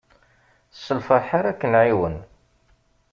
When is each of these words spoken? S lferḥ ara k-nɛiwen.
S 0.83 0.85
lferḥ 0.97 1.27
ara 1.37 1.59
k-nɛiwen. 1.59 2.17